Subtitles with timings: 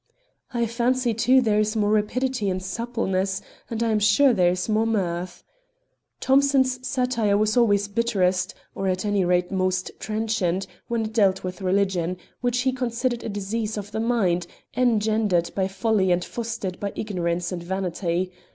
[0.51, 4.67] I fancy, too, there is more rapidity and suppleness, and I am sure there is
[4.67, 5.43] more mirth.
[6.19, 11.61] Thomson's satire was always bitterest, or at any rate most trenchant, when it dealt with
[11.61, 16.91] Religion, which he considered a disease of the mind, engendered by folly and fostered by
[16.95, 18.31] ignorance and vanity.